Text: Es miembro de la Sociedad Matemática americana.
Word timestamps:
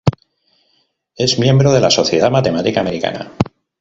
Es 1.15 1.37
miembro 1.37 1.71
de 1.71 1.79
la 1.79 1.91
Sociedad 1.91 2.31
Matemática 2.31 2.79
americana. 2.79 3.33